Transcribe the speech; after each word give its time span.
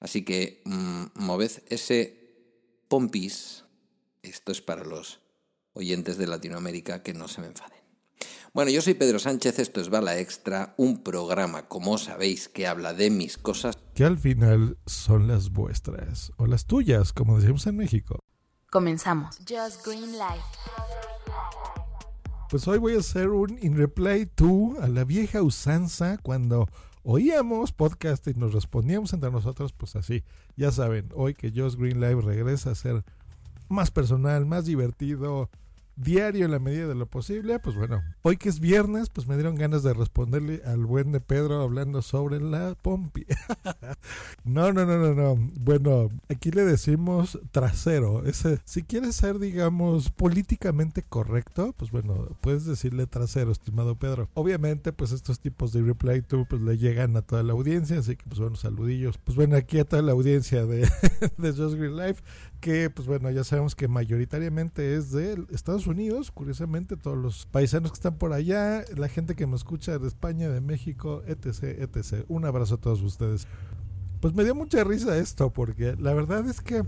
Así 0.00 0.24
que 0.24 0.62
mmm, 0.64 1.04
moved 1.14 1.62
ese 1.68 2.18
pompis. 2.88 3.64
Esto 4.22 4.52
es 4.52 4.60
para 4.60 4.84
los 4.84 5.20
oyentes 5.72 6.18
de 6.18 6.26
Latinoamérica 6.26 7.02
que 7.02 7.14
no 7.14 7.28
se 7.28 7.40
me 7.40 7.46
enfaden. 7.46 7.78
Bueno, 8.52 8.70
yo 8.70 8.82
soy 8.82 8.94
Pedro 8.94 9.18
Sánchez, 9.18 9.58
esto 9.58 9.80
es 9.80 9.90
Bala 9.90 10.18
Extra, 10.18 10.74
un 10.78 11.04
programa, 11.04 11.68
como 11.68 11.98
sabéis, 11.98 12.48
que 12.48 12.66
habla 12.66 12.94
de 12.94 13.10
mis 13.10 13.38
cosas. 13.38 13.76
Que 13.94 14.04
al 14.04 14.18
final 14.18 14.78
son 14.86 15.28
las 15.28 15.50
vuestras, 15.50 16.32
o 16.38 16.46
las 16.46 16.66
tuyas, 16.66 17.12
como 17.12 17.38
decimos 17.38 17.66
en 17.66 17.76
México. 17.76 18.18
Comenzamos. 18.70 19.38
Just 19.48 19.86
Green 19.86 20.18
Light. 20.18 20.42
Pues 22.50 22.66
hoy 22.66 22.78
voy 22.78 22.94
a 22.94 22.98
hacer 22.98 23.28
un 23.28 23.58
In 23.62 23.76
Reply 23.76 24.26
to 24.26 24.74
a 24.80 24.88
la 24.88 25.04
vieja 25.04 25.42
usanza 25.42 26.18
cuando 26.18 26.66
oíamos 27.10 27.72
podcast 27.72 28.28
y 28.28 28.34
nos 28.34 28.52
respondíamos 28.52 29.14
entre 29.14 29.30
nosotros, 29.30 29.72
pues 29.72 29.96
así, 29.96 30.24
ya 30.56 30.70
saben, 30.70 31.08
hoy 31.14 31.32
que 31.32 31.50
Just 31.50 31.78
Green 31.78 32.00
Live 32.02 32.20
regresa 32.20 32.72
a 32.72 32.74
ser 32.74 33.02
más 33.70 33.90
personal, 33.90 34.44
más 34.44 34.66
divertido, 34.66 35.48
diario 35.98 36.44
en 36.44 36.52
la 36.52 36.58
medida 36.58 36.86
de 36.86 36.94
lo 36.94 37.06
posible, 37.06 37.58
pues 37.58 37.76
bueno, 37.76 38.02
hoy 38.22 38.36
que 38.36 38.48
es 38.48 38.60
viernes, 38.60 39.10
pues 39.10 39.26
me 39.26 39.34
dieron 39.34 39.56
ganas 39.56 39.82
de 39.82 39.92
responderle 39.92 40.62
al 40.64 40.86
buen 40.86 41.12
de 41.12 41.20
Pedro 41.20 41.60
hablando 41.60 42.02
sobre 42.02 42.40
la 42.40 42.76
pompi. 42.80 43.26
no, 44.44 44.72
no, 44.72 44.86
no, 44.86 44.98
no, 44.98 45.14
no. 45.14 45.50
Bueno, 45.60 46.08
aquí 46.28 46.50
le 46.50 46.64
decimos 46.64 47.38
trasero. 47.50 48.24
Ese, 48.24 48.60
si 48.64 48.82
quieres 48.82 49.16
ser, 49.16 49.38
digamos, 49.38 50.10
políticamente 50.10 51.02
correcto, 51.02 51.74
pues 51.76 51.90
bueno, 51.90 52.36
puedes 52.40 52.64
decirle 52.64 53.06
trasero, 53.06 53.50
estimado 53.50 53.96
Pedro. 53.96 54.28
Obviamente, 54.34 54.92
pues 54.92 55.12
estos 55.12 55.40
tipos 55.40 55.72
de 55.72 55.82
reply 55.82 56.22
to 56.22 56.46
pues 56.48 56.62
le 56.62 56.78
llegan 56.78 57.16
a 57.16 57.22
toda 57.22 57.42
la 57.42 57.52
audiencia, 57.52 57.98
así 57.98 58.16
que 58.16 58.24
pues 58.28 58.38
bueno, 58.38 58.56
saludillos. 58.56 59.18
Pues 59.18 59.36
bueno, 59.36 59.56
aquí 59.56 59.78
a 59.78 59.84
toda 59.84 60.02
la 60.02 60.12
audiencia 60.12 60.64
de, 60.64 60.88
de 61.38 61.52
Just 61.52 61.74
Green 61.74 61.96
Life 61.96 62.22
que 62.60 62.90
pues 62.90 63.06
bueno, 63.06 63.30
ya 63.30 63.44
sabemos 63.44 63.74
que 63.74 63.88
mayoritariamente 63.88 64.96
es 64.96 65.12
de 65.12 65.44
Estados 65.50 65.86
Unidos, 65.88 66.30
curiosamente 66.30 66.96
todos 66.96 67.18
los 67.18 67.46
paisanos 67.46 67.90
que 67.90 67.96
están 67.96 68.16
por 68.16 68.32
allá, 68.32 68.84
la 68.96 69.08
gente 69.08 69.34
que 69.34 69.46
me 69.46 69.56
escucha 69.56 69.98
de 69.98 70.06
España, 70.06 70.48
de 70.48 70.60
México, 70.60 71.22
etc, 71.26 71.64
etc. 71.80 72.24
Un 72.28 72.44
abrazo 72.44 72.76
a 72.76 72.80
todos 72.80 73.02
ustedes. 73.02 73.46
Pues 74.20 74.34
me 74.34 74.44
dio 74.44 74.54
mucha 74.54 74.84
risa 74.84 75.16
esto 75.18 75.52
porque 75.52 75.96
la 75.98 76.12
verdad 76.12 76.46
es 76.48 76.60
que 76.60 76.84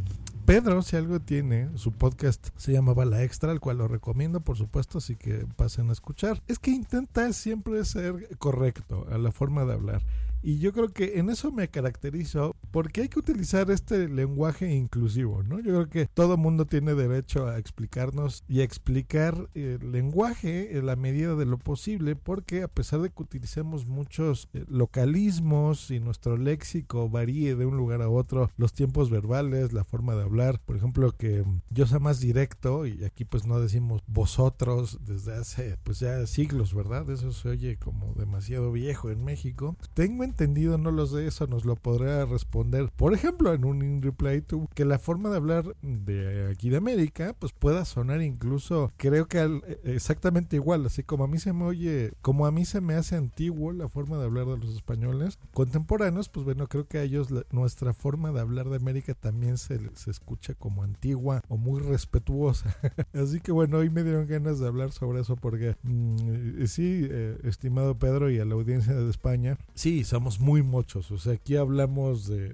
Pedro, 0.47 0.83
si 0.83 0.97
algo 0.97 1.20
tiene, 1.20 1.69
su 1.77 1.92
podcast 1.92 2.48
se 2.57 2.73
llamaba 2.73 3.05
La 3.05 3.23
Extra, 3.23 3.53
el 3.53 3.61
cual 3.61 3.79
lo 3.79 3.87
recomiendo, 3.87 4.41
por 4.41 4.57
supuesto, 4.57 4.98
así 4.98 5.14
que 5.14 5.47
pasen 5.57 5.91
a 5.91 5.92
escuchar. 5.92 6.42
Es 6.48 6.59
que 6.59 6.73
intenta 6.73 7.33
siempre 7.33 7.85
ser 7.85 8.37
correcto 8.39 9.07
a 9.11 9.19
la 9.19 9.31
forma 9.31 9.64
de 9.64 9.75
hablar. 9.75 10.03
Y 10.42 10.59
yo 10.59 10.73
creo 10.73 10.89
que 10.89 11.19
en 11.19 11.31
eso 11.31 11.53
me 11.53 11.69
caracterizo 11.69 12.57
porque 12.71 13.03
hay 13.03 13.09
que 13.09 13.19
utilizar 13.19 13.71
este 13.71 14.09
lenguaje 14.09 14.73
inclusivo, 14.73 15.43
¿no? 15.43 15.59
Yo 15.59 15.73
creo 15.73 15.89
que 15.89 16.07
todo 16.07 16.37
mundo 16.37 16.67
tiene 16.67 16.95
derecho 16.95 17.47
a 17.47 17.59
explicarnos 17.59 18.45
y 18.49 18.61
explicar 18.61 19.49
el 19.55 19.93
lenguaje 19.93 20.77
en 20.77 20.86
la 20.86 20.97
medida 20.97 21.35
de 21.35 21.47
lo 21.47 21.59
posible 21.59 22.17
porque 22.17 22.63
a 22.63 22.69
pesar 22.69 23.01
de 23.01 23.11
que 23.11 23.23
utilicemos 23.23 23.86
muchos 23.86 24.48
eh, 24.53 24.64
localismos 24.69 25.91
y 25.91 26.01
nuestro 26.01 26.36
léxico 26.36 27.09
varíe 27.09 27.57
de 27.57 27.67
un 27.67 27.77
lugar 27.77 28.03
a 28.03 28.09
otro, 28.09 28.51
los 28.57 28.73
tiempos 28.73 29.11
verbales, 29.11 29.73
la 29.73 29.85
forma 29.85 30.14
de 30.14 30.23
hablar, 30.23 30.61
por 30.61 30.77
ejemplo, 30.77 31.13
que 31.17 31.45
yo 31.70 31.86
sea 31.86 31.98
más 31.98 32.20
directo 32.20 32.86
y 32.86 33.05
aquí 33.05 33.25
pues 33.25 33.47
no 33.47 33.61
decimos 33.61 34.03
vosotros 34.07 34.98
desde 35.05 35.35
hace 35.35 35.77
pues 35.83 36.01
ya 36.01 36.27
siglos, 36.27 36.75
¿verdad? 36.75 37.09
Eso 37.11 37.33
se 37.33 37.48
oye 37.48 37.77
como 37.77 38.14
demasiado 38.14 38.73
viejo 38.73 39.11
en 39.11 39.25
México. 39.25 39.77
Tengo 39.95 40.25
entendido, 40.25 40.79
no 40.79 40.91
lo 40.91 41.07
sé, 41.07 41.27
eso 41.27 41.47
nos 41.47 41.64
lo 41.64 41.77
podrá 41.77 42.25
responder. 42.27 42.60
Por 42.97 43.15
ejemplo, 43.15 43.53
en 43.53 43.65
un 43.65 43.83
in 43.83 44.03
reply 44.03 44.43
to 44.43 44.69
que 44.75 44.85
la 44.85 44.98
forma 44.98 45.31
de 45.31 45.37
hablar 45.37 45.77
de 45.83 46.51
aquí 46.51 46.71
de 46.71 46.77
América, 46.77 47.35
pues 47.39 47.53
pueda 47.53 47.85
sonar 47.85 48.23
incluso, 48.23 48.93
creo 48.97 49.27
que 49.27 49.39
al, 49.39 49.63
exactamente 49.85 50.57
igual, 50.57 50.87
así 50.87 51.03
como 51.03 51.25
a 51.25 51.29
mí 51.29 51.39
se 51.39 51.53
me 51.53 51.65
oye, 51.65 52.13
como 52.23 52.47
a 52.47 52.51
mí 52.51 52.65
se 52.65 52.81
me 52.81 52.95
hace 52.95 53.17
antiguo 53.17 53.73
la 53.73 53.89
forma 53.89 54.19
de 54.19 54.25
hablar 54.25 54.47
de 54.47 54.59
los 54.59 54.75
españoles 54.75 55.39
contemporáneos, 55.53 56.29
pues 56.29 56.45
bueno, 56.45 56.67
creo 56.67 56.87
que 56.87 56.98
a 56.98 57.03
ellos 57.03 57.29
nuestra 57.51 57.93
forma 57.93 58.33
de 58.33 58.41
hablar 58.41 58.69
de 58.69 58.77
América 58.77 59.15
también 59.15 59.59
se, 59.59 59.81
se 59.95 60.11
escucha 60.11 60.55
como 60.55 60.83
antigua 60.83 61.42
o 61.48 61.57
muy 61.57 61.81
respetuosa. 61.81 62.77
así 63.13 63.41
que 63.41 63.53
bueno, 63.53 63.79
hoy 63.79 63.91
me 63.91 64.03
dieron 64.03 64.27
ganas 64.27 64.59
de 64.59 64.67
hablar 64.67 64.92
sobre 64.92 65.21
eso 65.21 65.37
porque 65.37 65.77
mmm, 65.83 66.65
sí, 66.67 67.07
eh, 67.11 67.39
estimado 67.45 67.98
Pedro 67.98 68.31
y 68.31 68.39
a 68.39 68.45
la 68.45 68.55
audiencia 68.55 68.95
de 68.95 69.11
España, 69.11 69.59
sí, 69.75 70.05
somos 70.05 70.41
muy 70.41 70.63
mochos. 70.63 71.11
O 71.11 71.19
sea, 71.19 71.35
aquí 71.35 71.57
hablamos 71.57 72.27
de, 72.27 72.49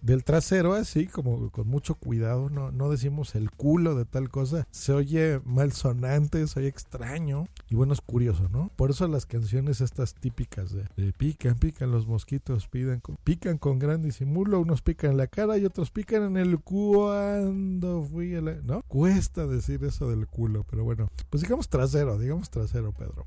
del, 0.00 0.24
trasero 0.24 0.74
así, 0.74 1.06
como 1.06 1.50
con 1.50 1.68
mucho 1.68 1.94
cuidado. 1.94 2.50
No, 2.50 2.70
no 2.72 2.90
decimos 2.90 3.34
el 3.34 3.50
culo 3.50 3.94
de 3.94 4.04
tal 4.04 4.28
cosa. 4.28 4.66
Se 4.70 4.92
oye 4.92 5.40
malsonante, 5.44 6.46
se 6.46 6.60
oye 6.60 6.68
extraño. 6.68 7.46
Y 7.68 7.74
bueno, 7.74 7.92
es 7.92 8.00
curioso, 8.00 8.48
¿no? 8.50 8.70
Por 8.76 8.90
eso 8.90 9.06
las 9.08 9.26
canciones 9.26 9.80
estas 9.80 10.14
típicas 10.14 10.72
de, 10.72 11.12
pican, 11.12 11.56
pican 11.56 11.90
los 11.90 12.06
mosquitos, 12.06 12.68
pidan 12.68 13.00
con, 13.00 13.16
pican 13.24 13.58
con 13.58 13.78
gran 13.78 14.02
disimulo. 14.02 14.60
Unos 14.60 14.82
pican 14.82 15.12
en 15.12 15.16
la 15.18 15.26
cara 15.26 15.58
y 15.58 15.64
otros 15.64 15.90
pican 15.90 16.22
en 16.22 16.36
el 16.36 16.58
cuando 16.58 18.02
fui. 18.02 18.34
¿No? 18.64 18.82
Cuesta 18.88 19.46
decir 19.46 19.84
eso 19.84 20.08
del 20.10 20.26
culo, 20.26 20.64
pero 20.68 20.84
bueno. 20.84 21.08
Pues 21.30 21.42
digamos 21.42 21.68
trasero, 21.68 22.18
digamos 22.18 22.50
trasero, 22.50 22.92
Pedro. 22.92 23.26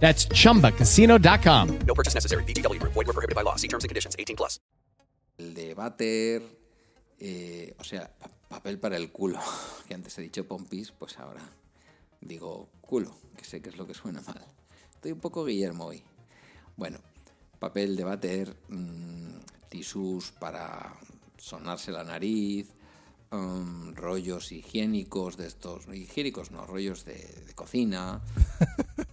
That's 0.00 0.26
chumbacasino.com. 0.28 1.78
No 1.86 1.94
purchase 1.94 2.14
necessary. 2.14 2.44
BGW. 2.44 2.80
Void 2.82 2.94
were 2.94 3.12
prohibited 3.12 3.34
by 3.34 3.42
law. 3.42 3.56
See 3.56 3.68
terms 3.68 3.84
and 3.84 3.90
conditions 3.90 4.16
18 4.18 4.36
plus. 4.36 4.58
El 5.38 5.54
de 5.54 5.74
váter, 5.74 6.42
eh, 7.20 7.72
o 7.78 7.84
sea, 7.84 8.10
pa 8.18 8.28
papel 8.48 8.80
para 8.80 8.96
el 8.96 9.12
culo, 9.12 9.38
que 9.86 9.94
antes 9.94 10.18
he 10.18 10.22
dicho 10.22 10.48
pompis, 10.48 10.90
pues 10.90 11.16
ahora 11.18 11.42
digo 12.20 12.70
culo, 12.80 13.14
que 13.36 13.44
sé 13.44 13.60
que 13.60 13.68
es 13.68 13.76
lo 13.76 13.86
que 13.86 13.94
suena 13.94 14.20
mal. 14.22 14.44
Estoy 14.94 15.12
un 15.12 15.20
poco 15.20 15.44
Guillermo 15.44 15.86
hoy. 15.86 16.02
Bueno, 16.76 16.98
papel 17.58 17.94
de 17.94 18.04
váter, 18.04 18.56
mmm, 18.68 19.38
tisús 19.68 20.32
para 20.32 20.96
sonarse 21.36 21.92
la 21.92 22.02
nariz, 22.02 22.68
um, 23.30 23.94
rollos 23.94 24.50
higiénicos 24.50 25.36
de 25.36 25.46
estos, 25.46 25.86
higiénicos 25.86 26.50
no, 26.50 26.66
rollos 26.66 27.04
de, 27.04 27.14
de 27.46 27.54
cocina. 27.54 28.20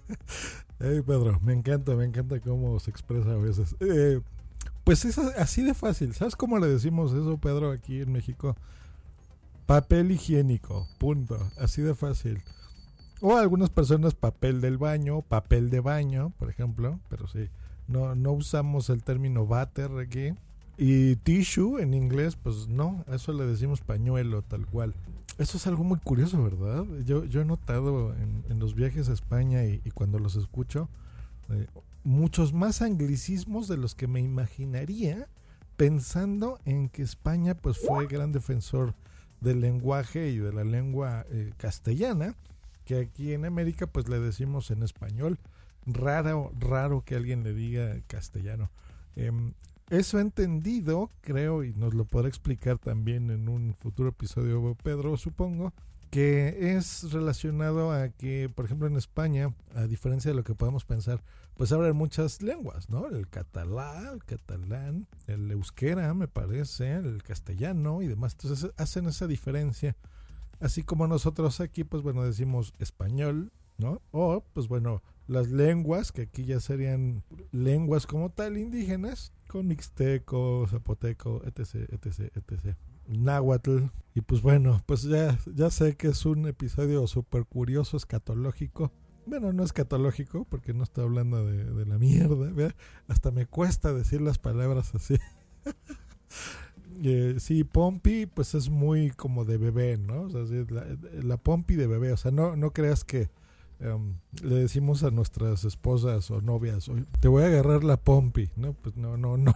Hey 0.87 1.01
Pedro, 1.01 1.39
me 1.41 1.51
encanta, 1.51 1.95
me 1.95 2.05
encanta 2.05 2.39
cómo 2.39 2.79
se 2.79 2.91
expresa 2.91 3.31
a 3.31 3.37
veces. 3.37 3.75
Eh, 3.79 4.21
pues 4.83 5.03
es 5.03 5.17
así 5.17 5.63
de 5.63 5.73
fácil. 5.73 6.13
¿Sabes 6.13 6.35
cómo 6.35 6.59
le 6.59 6.67
decimos 6.67 7.11
eso, 7.11 7.39
Pedro, 7.39 7.71
aquí 7.71 8.01
en 8.01 8.11
México? 8.11 8.55
Papel 9.65 10.11
higiénico, 10.11 10.87
punto. 10.99 11.39
Así 11.57 11.81
de 11.81 11.95
fácil. 11.95 12.43
O 13.19 13.35
algunas 13.35 13.71
personas 13.71 14.13
papel 14.13 14.61
del 14.61 14.77
baño, 14.77 15.23
papel 15.23 15.71
de 15.71 15.79
baño, 15.79 16.33
por 16.37 16.51
ejemplo. 16.51 16.99
Pero 17.09 17.27
sí, 17.27 17.49
no, 17.87 18.13
no 18.13 18.33
usamos 18.33 18.91
el 18.91 19.01
término 19.01 19.47
váter 19.47 19.89
aquí. 19.97 20.35
Y 20.77 21.15
tissue 21.15 21.79
en 21.79 21.95
inglés, 21.95 22.35
pues 22.35 22.67
no, 22.67 23.03
eso 23.07 23.33
le 23.33 23.47
decimos 23.47 23.81
pañuelo, 23.81 24.43
tal 24.43 24.67
cual. 24.67 24.93
Eso 25.37 25.57
es 25.57 25.67
algo 25.67 25.83
muy 25.83 25.99
curioso, 25.99 26.41
¿verdad? 26.41 26.85
Yo, 27.03 27.25
yo 27.25 27.41
he 27.41 27.45
notado 27.45 28.13
en, 28.13 28.45
en 28.49 28.59
los 28.59 28.73
viajes 28.73 29.09
a 29.09 29.13
España 29.13 29.65
y, 29.65 29.79
cuando 29.91 30.17
los 30.17 30.37
escucho, 30.37 30.89
eh, 31.49 31.67
muchos 32.05 32.53
más 32.53 32.81
anglicismos 32.81 33.67
de 33.67 33.75
los 33.75 33.95
que 33.95 34.07
me 34.07 34.21
imaginaría 34.21 35.27
pensando 35.75 36.59
en 36.63 36.87
que 36.87 37.01
España 37.01 37.53
pues 37.55 37.77
fue 37.77 38.07
gran 38.07 38.31
defensor 38.31 38.95
del 39.41 39.59
lenguaje 39.59 40.29
y 40.29 40.37
de 40.37 40.53
la 40.53 40.63
lengua 40.63 41.25
eh, 41.29 41.51
castellana, 41.57 42.33
que 42.85 42.99
aquí 42.99 43.33
en 43.33 43.43
América 43.43 43.87
pues 43.87 44.07
le 44.07 44.19
decimos 44.19 44.71
en 44.71 44.83
español. 44.83 45.37
Raro, 45.85 46.51
raro 46.57 47.03
que 47.03 47.15
alguien 47.15 47.43
le 47.43 47.53
diga 47.53 47.99
castellano. 48.07 48.71
Em, 49.15 49.53
eso 49.89 50.19
entendido, 50.19 51.11
creo, 51.21 51.63
y 51.63 51.73
nos 51.73 51.93
lo 51.93 52.05
podrá 52.05 52.27
explicar 52.27 52.77
también 52.79 53.29
en 53.29 53.49
un 53.49 53.73
futuro 53.75 54.09
episodio 54.09 54.75
Pedro, 54.75 55.17
supongo, 55.17 55.73
que 56.09 56.75
es 56.75 57.11
relacionado 57.11 57.91
a 57.91 58.09
que, 58.09 58.49
por 58.53 58.65
ejemplo, 58.65 58.87
en 58.87 58.95
España, 58.95 59.53
a 59.75 59.85
diferencia 59.85 60.31
de 60.31 60.35
lo 60.35 60.43
que 60.43 60.55
podemos 60.55 60.85
pensar, 60.85 61.21
pues 61.55 61.71
hablan 61.71 61.95
muchas 61.95 62.41
lenguas, 62.41 62.89
¿no? 62.89 63.07
El 63.07 63.29
catalán, 63.29 64.13
el 64.13 64.23
catalán, 64.23 65.07
el 65.27 65.51
euskera, 65.51 66.13
me 66.13 66.27
parece, 66.27 66.93
el 66.95 67.21
castellano 67.23 68.01
y 68.01 68.07
demás. 68.07 68.33
Entonces 68.33 68.71
hacen 68.77 69.07
esa 69.07 69.27
diferencia. 69.27 69.95
Así 70.59 70.83
como 70.83 71.07
nosotros 71.07 71.59
aquí, 71.59 71.83
pues 71.83 72.01
bueno, 72.01 72.23
decimos 72.23 72.73
español, 72.79 73.51
¿no? 73.77 74.01
O, 74.11 74.43
pues 74.53 74.67
bueno, 74.67 75.03
las 75.27 75.49
lenguas, 75.49 76.11
que 76.11 76.23
aquí 76.23 76.45
ya 76.45 76.59
serían 76.59 77.23
lenguas 77.51 78.05
como 78.05 78.29
tal 78.29 78.57
indígenas, 78.57 79.33
con 79.47 79.67
mixteco, 79.67 80.67
zapoteco, 80.69 81.41
etc, 81.45 81.89
etc, 81.91 82.31
etc. 82.35 82.77
Náhuatl. 83.07 83.85
Y 84.13 84.21
pues 84.21 84.41
bueno, 84.41 84.81
pues 84.85 85.03
ya, 85.03 85.37
ya 85.53 85.69
sé 85.69 85.95
que 85.95 86.09
es 86.09 86.25
un 86.25 86.47
episodio 86.47 87.05
súper 87.07 87.45
curioso, 87.45 87.97
escatológico. 87.97 88.91
Bueno, 89.25 89.53
no 89.53 89.63
escatológico, 89.63 90.45
porque 90.45 90.73
no 90.73 90.83
estoy 90.83 91.05
hablando 91.05 91.43
de, 91.45 91.85
la 91.85 91.97
mierda. 91.97 92.75
Hasta 93.07 93.31
me 93.31 93.47
cuesta 93.47 93.93
decir 93.93 94.21
las 94.21 94.37
palabras 94.37 94.93
así. 94.93 95.17
eh, 97.03 97.35
sí, 97.39 97.63
Pompi, 97.63 98.27
pues 98.27 98.53
es 98.53 98.69
muy 98.69 99.09
como 99.09 99.43
de 99.43 99.57
bebé, 99.57 99.97
¿no? 99.97 100.23
O 100.23 100.29
sea, 100.29 100.41
la, 100.69 100.85
la 101.23 101.37
Pompi 101.37 101.75
de 101.75 101.87
bebé. 101.87 102.11
O 102.11 102.17
sea, 102.17 102.29
no, 102.29 102.55
no 102.55 102.71
creas 102.71 103.03
que 103.03 103.29
Em, 103.79 104.15
le 104.41 104.55
decimos 104.55 105.03
a 105.03 105.11
nuestras 105.11 105.65
esposas 105.65 106.31
o 106.31 106.41
novias, 106.41 106.89
te 107.19 107.27
voy 107.27 107.43
a 107.43 107.47
agarrar 107.47 107.83
la 107.83 107.97
pompi, 107.97 108.49
¿no? 108.55 108.73
Pues 108.73 108.95
no, 108.95 109.17
no, 109.17 109.37
no, 109.37 109.53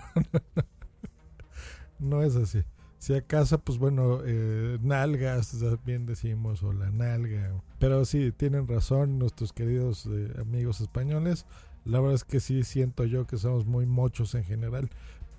no, 1.99 2.23
es 2.23 2.35
así. 2.35 2.63
Si 2.97 3.13
acaso, 3.13 3.59
pues 3.59 3.77
bueno, 3.77 4.19
eh, 4.25 4.77
nalgas, 4.81 5.57
también 5.57 6.05
decimos, 6.05 6.61
o 6.63 6.73
la 6.73 6.91
nalga. 6.91 7.61
Pero 7.79 8.03
sí, 8.03 8.33
tienen 8.33 8.67
razón 8.67 9.19
nuestros 9.19 9.53
queridos 9.53 10.05
eh, 10.07 10.33
amigos 10.37 10.81
españoles. 10.81 11.45
La 11.85 12.01
verdad 12.01 12.15
es 12.15 12.25
que 12.25 12.41
sí 12.41 12.63
siento 12.63 13.05
yo 13.05 13.25
que 13.25 13.37
somos 13.37 13.65
muy 13.65 13.85
mochos 13.85 14.35
en 14.35 14.43
general. 14.43 14.89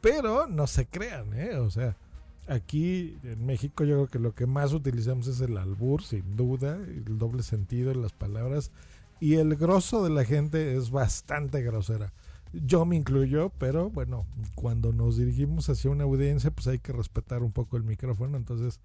Pero 0.00 0.46
no 0.46 0.66
se 0.66 0.86
crean, 0.86 1.34
¿eh? 1.34 1.56
O 1.56 1.68
sea, 1.68 1.98
Aquí 2.46 3.16
en 3.22 3.46
México 3.46 3.84
yo 3.84 3.96
creo 3.96 4.08
que 4.08 4.18
lo 4.18 4.34
que 4.34 4.46
más 4.46 4.72
utilizamos 4.72 5.26
es 5.28 5.40
el 5.40 5.56
albur, 5.56 6.02
sin 6.02 6.36
duda, 6.36 6.76
el 6.76 7.18
doble 7.18 7.42
sentido 7.42 7.92
en 7.92 8.02
las 8.02 8.12
palabras. 8.12 8.72
Y 9.20 9.34
el 9.34 9.54
grosso 9.56 10.02
de 10.02 10.10
la 10.10 10.24
gente 10.24 10.76
es 10.76 10.90
bastante 10.90 11.62
grosera. 11.62 12.12
Yo 12.52 12.84
me 12.84 12.96
incluyo, 12.96 13.52
pero 13.58 13.90
bueno, 13.90 14.26
cuando 14.56 14.92
nos 14.92 15.16
dirigimos 15.16 15.68
hacia 15.68 15.90
una 15.90 16.04
audiencia, 16.04 16.50
pues 16.50 16.66
hay 16.66 16.78
que 16.78 16.92
respetar 16.92 17.42
un 17.42 17.52
poco 17.52 17.76
el 17.76 17.84
micrófono. 17.84 18.36
Entonces, 18.36 18.80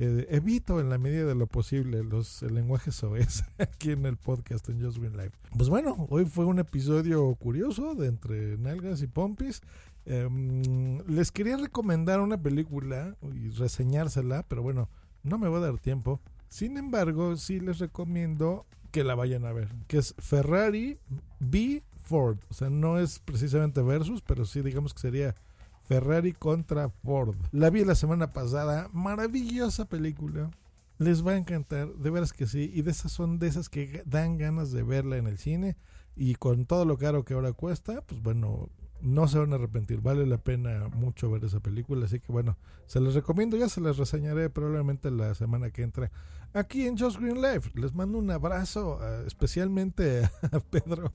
eh, 0.00 0.28
evito 0.30 0.78
en 0.78 0.90
la 0.90 0.98
medida 0.98 1.24
de 1.24 1.34
lo 1.34 1.48
posible 1.48 2.04
los 2.04 2.44
el 2.44 2.54
lenguaje 2.54 2.92
soez 2.92 3.42
aquí 3.58 3.90
en 3.90 4.06
el 4.06 4.16
podcast 4.16 4.68
en 4.68 4.80
Just 4.80 4.98
Green 4.98 5.16
Life. 5.16 5.32
Pues 5.56 5.68
bueno, 5.68 6.06
hoy 6.08 6.24
fue 6.24 6.44
un 6.44 6.60
episodio 6.60 7.34
curioso 7.34 7.96
de 7.96 8.06
entre 8.06 8.56
nalgas 8.58 9.02
y 9.02 9.08
pompis. 9.08 9.60
Em, 10.10 11.02
les 11.06 11.30
quería 11.30 11.58
recomendar 11.58 12.20
una 12.20 12.40
película 12.40 13.14
y 13.34 13.50
reseñársela, 13.50 14.42
pero 14.48 14.62
bueno, 14.62 14.88
no 15.22 15.36
me 15.36 15.48
va 15.48 15.58
a 15.58 15.60
dar 15.60 15.78
tiempo. 15.78 16.18
Sin 16.48 16.78
embargo, 16.78 17.36
sí 17.36 17.60
les 17.60 17.78
recomiendo 17.78 18.64
que 18.90 19.04
la 19.04 19.14
vayan 19.14 19.44
a 19.44 19.52
ver, 19.52 19.68
que 19.86 19.98
es 19.98 20.14
Ferrari 20.16 20.98
v 21.40 21.84
Ford. 22.04 22.38
O 22.48 22.54
sea, 22.54 22.70
no 22.70 22.98
es 22.98 23.18
precisamente 23.18 23.82
versus, 23.82 24.22
pero 24.22 24.46
sí 24.46 24.62
digamos 24.62 24.94
que 24.94 25.00
sería 25.00 25.36
Ferrari 25.82 26.32
contra 26.32 26.88
Ford. 26.88 27.36
La 27.52 27.68
vi 27.68 27.84
la 27.84 27.94
semana 27.94 28.32
pasada, 28.32 28.88
maravillosa 28.94 29.90
película. 29.90 30.50
Les 30.96 31.24
va 31.24 31.32
a 31.32 31.36
encantar, 31.36 31.92
de 31.94 32.08
veras 32.08 32.32
que 32.32 32.46
sí. 32.46 32.72
Y 32.74 32.80
de 32.80 32.92
esas 32.92 33.12
son 33.12 33.38
de 33.38 33.48
esas 33.48 33.68
que 33.68 34.02
dan 34.06 34.38
ganas 34.38 34.72
de 34.72 34.82
verla 34.82 35.18
en 35.18 35.26
el 35.26 35.36
cine. 35.36 35.76
Y 36.16 36.36
con 36.36 36.64
todo 36.64 36.86
lo 36.86 36.96
caro 36.96 37.26
que 37.26 37.34
ahora 37.34 37.52
cuesta, 37.52 38.00
pues 38.00 38.22
bueno, 38.22 38.70
no 39.00 39.28
se 39.28 39.38
van 39.38 39.52
a 39.52 39.56
arrepentir, 39.56 40.00
vale 40.00 40.26
la 40.26 40.38
pena 40.38 40.88
mucho 40.88 41.30
ver 41.30 41.44
esa 41.44 41.60
película, 41.60 42.06
así 42.06 42.18
que 42.20 42.32
bueno, 42.32 42.56
se 42.86 43.00
les 43.00 43.14
recomiendo, 43.14 43.56
ya 43.56 43.68
se 43.68 43.80
les 43.80 43.96
reseñaré 43.96 44.50
probablemente 44.50 45.10
la 45.10 45.34
semana 45.34 45.70
que 45.70 45.82
entra 45.82 46.10
aquí 46.52 46.86
en 46.86 46.98
Just 46.98 47.20
Green 47.20 47.40
Life. 47.40 47.70
Les 47.74 47.94
mando 47.94 48.18
un 48.18 48.30
abrazo 48.30 48.98
uh, 48.98 49.26
especialmente 49.26 50.28
a 50.52 50.60
Pedro 50.60 51.12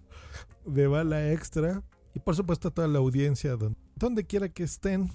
de 0.66 0.88
Bala 0.88 1.32
Extra 1.32 1.84
y 2.14 2.20
por 2.20 2.36
supuesto 2.36 2.70
a 2.70 2.72
toda 2.72 2.88
la 2.88 3.00
audiencia, 3.00 3.56
donde, 3.56 3.80
donde 3.96 4.26
quiera 4.26 4.50
que 4.50 4.64
estén, 4.64 5.12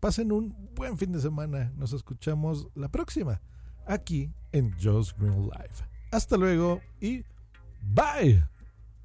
pasen 0.00 0.32
un 0.32 0.54
buen 0.74 0.96
fin 0.96 1.12
de 1.12 1.20
semana, 1.20 1.72
nos 1.76 1.92
escuchamos 1.92 2.68
la 2.74 2.88
próxima 2.88 3.40
aquí 3.86 4.32
en 4.52 4.72
Just 4.80 5.18
Green 5.18 5.44
Life. 5.44 5.84
Hasta 6.12 6.36
luego 6.36 6.80
y 7.00 7.24
bye. 7.82 8.55